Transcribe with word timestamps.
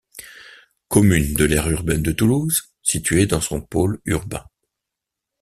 Commune 0.87 1.35
de 1.35 1.45
l'aire 1.45 1.69
urbaine 1.69 2.01
de 2.01 2.11
Toulouse 2.11 2.73
située 2.81 3.27
dans 3.27 3.39
son 3.39 3.61
pôle 3.61 4.01
urbain. 4.05 4.43